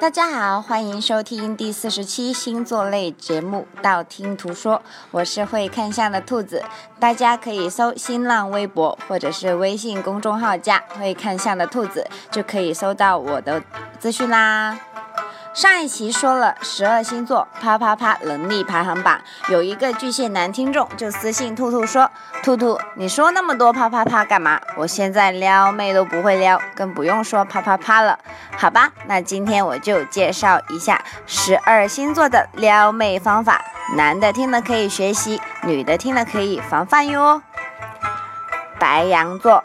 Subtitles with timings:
[0.00, 4.76] 大家好，欢迎收听第四十七星座类节目《道听途说》，
[5.10, 6.62] 我是会看相的兔子，
[7.00, 13.60] 大家可以搜新浪微博或者是微信公众号加“会看相的兔子”，就可以搜到我的
[13.98, 14.78] 资讯啦。
[15.58, 22.08] 上一期说了十二星座啪啪啪能力排行榜，有一个巨蟹男听众就私信兔兔说
[22.44, 24.60] ：“兔兔，你说那么多啪啪啪干嘛？
[24.76, 28.16] 我现在撩妹都不会撩，更不用说啪啪啪了。”
[28.56, 33.60] 好吧，那今天我就介绍一下十二星座的撩妹方法，
[33.96, 37.42] 男的听了可以学习，女的听了可以防范哟。
[38.78, 39.64] 白羊座，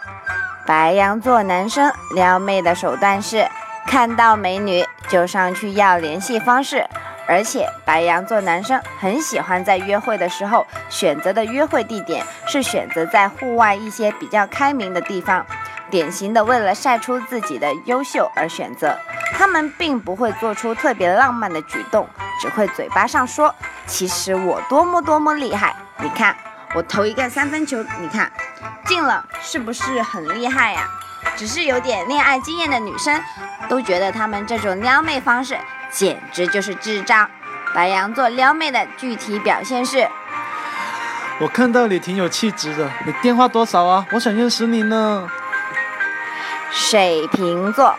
[0.66, 3.48] 白羊座男生撩妹的手段是。
[3.86, 6.84] 看到美女就上去要联系方式，
[7.27, 15.45] 而且白羊座男生很喜欢在约会的时候选择的约会地点是选择在户外一些比较开明的地方，
[15.91, 18.98] 典型的为了晒出自己的优秀而选择。
[19.34, 22.09] 他们并不会做出特别浪漫的举动，
[22.41, 23.53] 只会嘴巴上说
[23.86, 26.36] ：“其实我多么多么厉害，你看
[26.73, 28.31] 我投一个三分球，你看
[28.88, 30.89] 进了，是不是很厉害呀？”
[31.38, 33.22] 只是有点恋爱经验的女生。
[33.73, 35.57] 都觉得他们这种撩妹方式
[35.89, 37.27] 简直就是智障。
[37.73, 40.07] 白羊座撩妹的具体表现是：
[41.39, 44.05] 我看到你挺有气质的，你电话多少啊？
[44.11, 45.27] 我想认识你呢。
[46.69, 47.95] 水瓶座，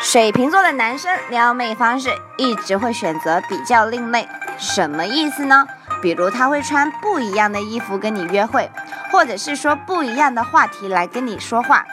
[0.00, 5.68] 水瓶座的男生撩妹方式一直会选择比较另类，什么意思呢？
[6.02, 8.68] 比如他会穿不一样的衣服跟你约会，
[9.12, 11.86] 或者是说不一样的话题来跟你说话。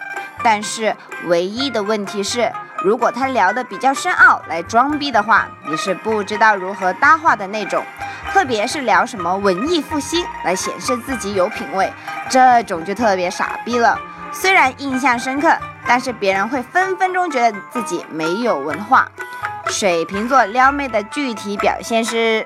[0.44, 2.52] 但是唯一的问题是。
[2.84, 7.82] 如果他聊得比较深奥来装逼的话，你是不知道如何搭话的那种。
[8.32, 11.92] 特别是聊什么文艺复兴来显示自己有品位，
[12.30, 13.98] 这种就特别傻逼了。
[14.34, 15.56] 虽然印象深刻，
[15.88, 19.08] 但是别人会分分钟觉得自己没有文化。
[19.68, 22.46] 水瓶座撩妹的具体表现是：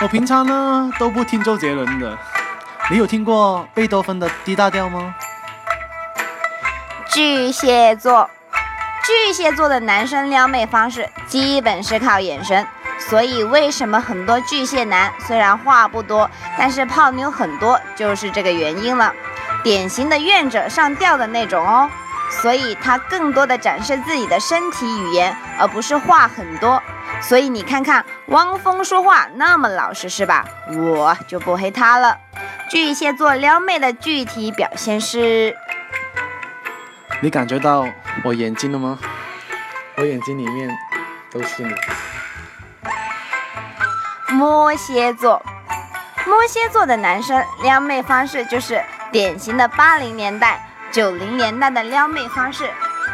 [0.00, 2.18] 我平常呢都不听周杰伦的，
[2.90, 5.14] 你有听过贝多芬的 D 大调吗？
[7.08, 8.28] 巨蟹座。
[9.12, 12.66] 巨蟹座的男生撩妹方式基本是靠眼神，
[12.98, 19.12] 所以为什么很多巨蟹男虽然话不多，但是泡妞很多，就是这个原因了。
[19.62, 21.90] 典型的愿者上吊的那种哦，
[22.30, 26.82] 所以他更多的展示自己的身体语言，而不是话很多。
[27.20, 30.44] 所以你看看汪峰说话那么老实是吧？
[30.74, 32.16] 我就不黑他了。
[32.70, 35.54] 巨蟹座撩妹的具体表现是。
[37.22, 37.86] 你感觉到
[38.24, 38.98] 我眼睛了吗？
[39.96, 40.68] 我眼睛里面
[41.30, 41.72] 都是你。
[44.30, 45.40] 摩羯座，
[46.26, 52.68] 摩羯座的男生撩妹方式就是典型的八零年代、九零年代的撩妹方式。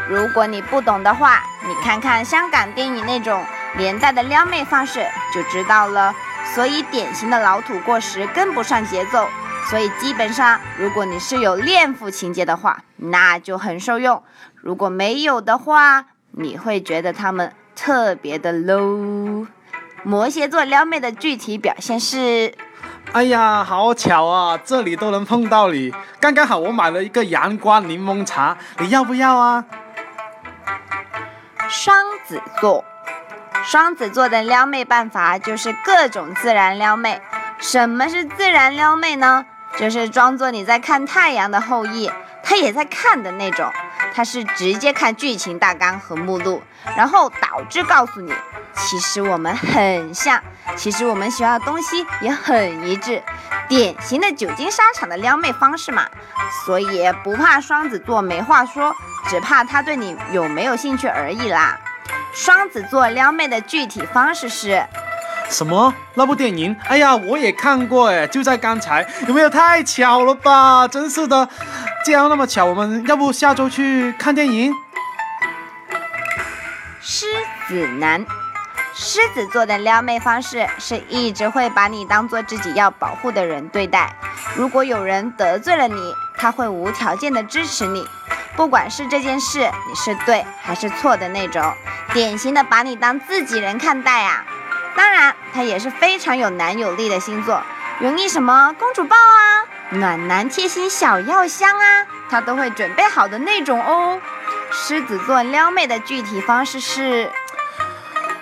[0.08, 3.44] 如果你不懂的话，你看看香港电影那种
[3.76, 6.14] 年代的撩妹方式就知道了。
[6.54, 9.28] 所以典型的老土过时，跟不上节奏。
[9.68, 14.22] 所以基本上，如果你是有恋父情节的话，那就很受用；
[14.54, 19.46] 如果没有的话，你会觉得他们特别的 low。
[20.04, 22.54] 摩羯座撩妹的具体表现是：
[23.12, 29.64] 哎呀，好巧啊，这里都能碰到你，刚刚好我买了一个阳光柠檬茶，你要不要啊？
[31.68, 32.82] 双子座，
[33.64, 37.20] 双子座的撩妹办法就是各种自然撩妹。
[37.58, 39.44] 什么是自然撩妹呢？
[39.78, 42.08] 就是装作你在看《太阳的后裔》，
[42.42, 43.70] 他也在看的那种。
[44.12, 46.60] 他是直接看剧情大纲和目录，
[46.96, 48.32] 然后导致告诉你，
[48.74, 50.42] 其实我们很像，
[50.76, 53.22] 其实我们学校的东西也很一致，
[53.68, 56.04] 典型的久经沙场的撩妹方式嘛。
[56.64, 58.92] 所以不怕双子座没话说，
[59.28, 61.78] 只怕他对你有没有兴趣而已啦。
[62.32, 64.84] 双子座撩妹的具体方式是。
[65.50, 65.92] 什么？
[66.14, 66.76] 那部电影？
[66.88, 70.86] 哎呀，我也看过哎，就在刚才，有没有太巧了吧？
[70.86, 71.48] 真是的，
[72.04, 74.72] 既然那么巧，我们要不下周去看电影？
[77.00, 77.26] 狮
[77.66, 78.24] 子男，
[78.94, 84.14] 狮子座的撩妹方式是一直会把你当做自己要保护的人对待。
[84.54, 88.06] 如果有人得罪了你，他会无条件的支持你，
[88.54, 91.72] 不管是这件事你是对还是错的那种，
[92.12, 94.44] 典型的把你当自己人看待啊。
[94.96, 97.60] 当然，他也是非常有男友力的星座，
[97.98, 104.20] 容易什么公主抱啊、暖男贴心小药箱啊，他都会准备好的那种哦。
[104.70, 107.28] 狮子座撩妹的具体方式是，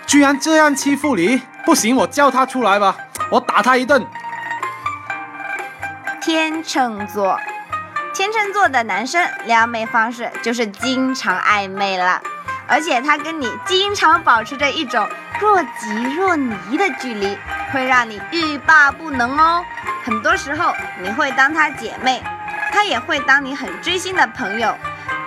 [0.07, 2.95] 居然这样欺负你，不行，我叫他出来吧，
[3.31, 4.07] 我打他一顿。
[6.21, 7.41] 天秤座，
[8.13, 12.21] 天秤座的男生撩妹方式就是经常暧昧了。
[12.69, 15.09] 而且他跟你经常保持着一种
[15.41, 17.37] 若即若离的距离，
[17.73, 19.65] 会让你欲罢不能哦。
[20.05, 22.23] 很多时候你会当他姐妹，
[22.73, 24.77] 他也会当你很知心的朋友，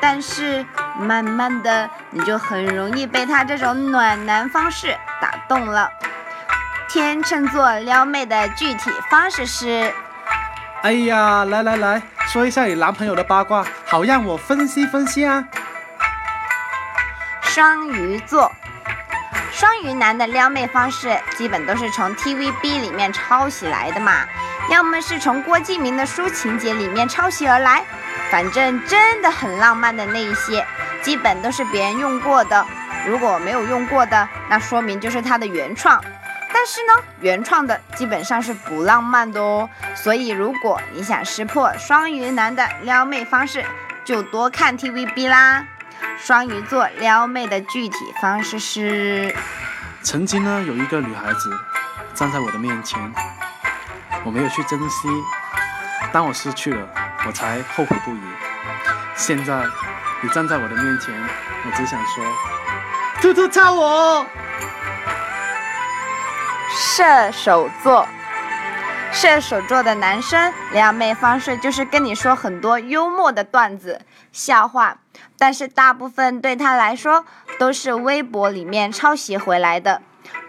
[0.02, 0.66] 但是
[0.98, 5.90] 慢慢的你就很容易被他这种暖男方式打动了。
[6.88, 9.94] 天秤座撩妹的具体方式是。
[10.82, 15.44] 哎呀，来来来说一下你男朋友的八卦，好让我分析分析啊。
[17.42, 18.52] 双鱼座，
[19.60, 24.26] 双鱼男的撩妹方式基本都是从 TVB 里面抄袭来的嘛，
[24.70, 27.84] 要么是从郭敬明的书情节里面抄袭而来，
[28.32, 30.66] 反正真的很浪漫的那一些，
[31.02, 32.66] 基本都是别人用过的。
[33.06, 36.02] 如果没有用过的，那说明就是他的原创。
[36.54, 39.70] 但是呢，原创的基本上是不浪漫的哦。
[39.94, 43.66] 所以，如果你想识破双鱼男的撩妹方式，
[44.06, 45.66] 就多看 TVB 啦。
[46.22, 49.36] 双鱼座撩妹的具体方式是：
[50.04, 51.50] 曾经呢，有一个女孩子
[52.14, 53.12] 站在我的面前，
[54.24, 55.08] 我没有去珍惜，
[56.12, 56.88] 当我失去了，
[57.26, 58.22] 我才后悔不已。
[59.16, 59.66] 现在
[60.22, 61.16] 你站在我的面前，
[61.66, 62.24] 我只想说，
[63.22, 64.26] 兔兔操我！
[66.72, 68.08] 射手座，
[69.12, 74.02] 射手座的男生撩妹方式就是跟你说很多幽默的段子、
[74.32, 74.98] 笑话，
[75.40, 77.26] 但是大部分对他来说
[77.58, 80.02] 都是微博里面抄袭回来的。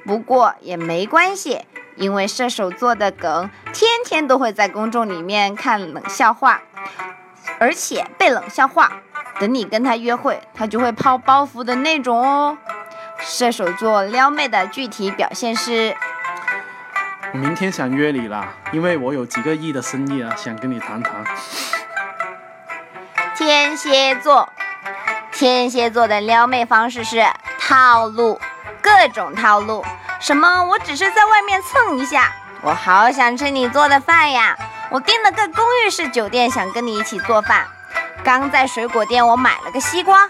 [0.04, 1.64] 不过也没关系，
[1.96, 6.60] 因为射手座的梗天天都会在公众里面看冷笑话，
[7.58, 8.90] 而且被冷笑话，
[9.38, 12.58] 等你跟他约会，他就会抛包袱的那种哦。
[13.20, 15.94] 射手座撩妹的具体表现是。
[17.32, 21.24] 我明天想约你啦，因为我有几个亿的生意啊，想跟你谈谈。
[23.36, 24.48] 天蝎座，
[25.40, 27.24] 天蝎座的撩妹方式是
[27.58, 28.38] 套路，
[28.82, 29.82] 各种套路。
[30.20, 30.64] 什么？
[30.64, 34.54] 我只是在外面蹭一下，我好想吃你做的饭呀！
[34.90, 37.66] 我订了个公寓式酒店，想跟你一起做饭。
[38.22, 40.28] 刚在水果店我买了个西瓜，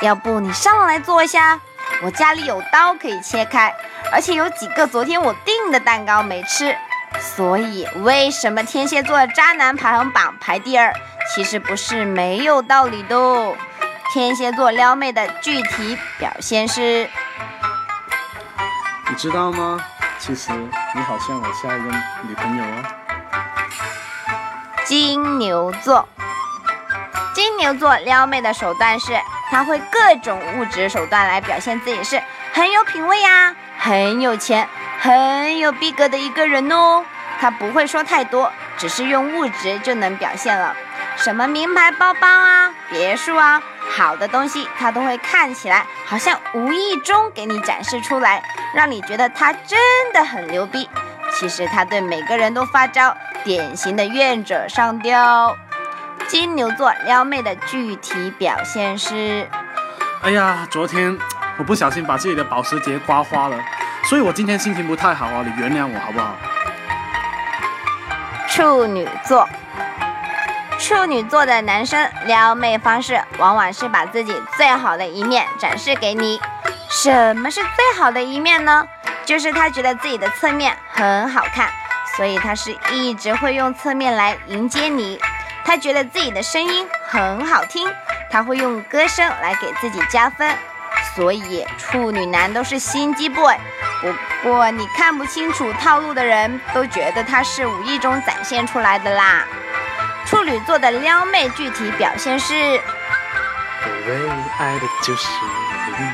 [0.00, 1.58] 要不你上来坐下？
[2.04, 3.74] 我家里有刀可以切开。
[4.12, 6.76] 而且有几个昨天我订的蛋糕没吃，
[7.18, 10.94] 所以为什么天蝎座渣男排行榜排第二？
[11.34, 13.16] 其实不是没有道理的。
[14.12, 17.08] 天蝎座撩妹的具体表现是，
[19.08, 19.80] 你知道吗？
[20.18, 21.90] 其实你好像我下一个
[22.28, 22.84] 女朋友啊。
[24.84, 26.06] 金牛座，
[27.32, 29.18] 金牛座撩妹的手段是，
[29.50, 32.22] 他会各种物质手段来表现自己是
[32.52, 33.56] 很有品味呀。
[33.78, 34.68] 很有钱、
[35.00, 37.02] 很有逼格的一个人哦，
[37.40, 40.76] 他不会说太多，只是用物质就能表现了。
[41.16, 43.62] 什么名牌包包啊、别墅啊，
[43.94, 48.42] 好的东西他都会看起来好像无意中给你展示出来，
[48.74, 49.78] 让你觉得他真
[50.14, 50.88] 的很牛逼。
[51.34, 55.56] 其实他对每个人都发招，典型的愿者上吊。
[56.26, 59.46] 金牛座撩妹的具体表现是：
[60.22, 61.18] 哎呀，昨天。
[61.58, 63.56] 我不小心把自己的保时捷刮花了，
[64.04, 66.34] 所以我今天心情不太好啊，你原谅我好不好？
[68.48, 69.46] 处女座，
[70.82, 76.40] 处女座的男生撩妹方式往往是把自己最好的一面展示给你。
[76.90, 78.84] 什么是最好的一面呢？
[79.24, 81.70] 就是他觉得自己的侧面很好看，
[82.16, 85.20] 所以他是一直会用侧面来迎接你。
[85.64, 87.88] 他觉得自己的声音很好听，
[88.28, 90.52] 他会用歌声来给自己加分。
[91.14, 93.54] 所以处女男都是心机 boy，
[94.42, 99.44] 不过你看不清楚套路的人都觉得他是无意中展现出来的啦。
[100.32, 105.28] 处女座的撩妹具体表现是：我唯一爱的就是
[105.98, 106.06] 你。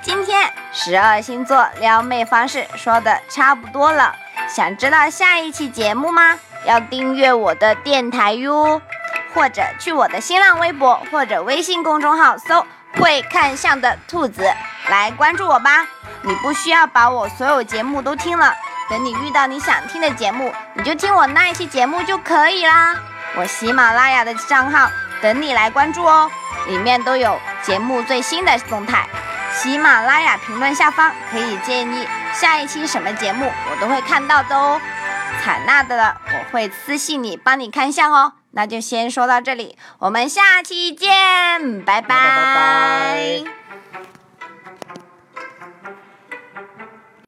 [0.00, 4.16] 今天十二星座撩妹方式说的差不多了，
[4.48, 6.38] 想知道下一期节目吗？
[6.64, 8.80] 要订阅我的电台哟。
[9.34, 12.66] 或者去我的新浪微博或者微信公众号搜
[12.98, 14.42] “会看相的兔子”
[14.88, 15.86] 来关注我吧。
[16.22, 18.54] 你不需要把我所有节目都听了，
[18.88, 22.94] 等你遇到你想听的节目，你就听我那一期节目就可以啦。
[23.36, 24.90] 我喜马拉雅的账号
[25.20, 26.30] 等你来关注哦，
[26.66, 29.06] 里面都有节目最新的动态。
[29.52, 34.80] 喜马拉雅评论下方可以建议下一期什么节目，我都会看到的哦。
[35.42, 38.34] 采纳的了，我会私信你帮你看相哦。
[38.52, 43.65] 那就先说到这里，我们下期见，拜拜。